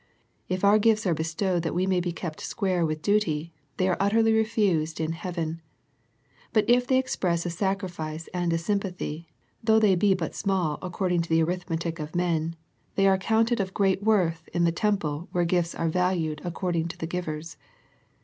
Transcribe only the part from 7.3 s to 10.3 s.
a sac rifice and a sympathy, though they be